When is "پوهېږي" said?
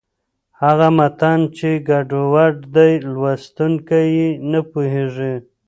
4.71-5.33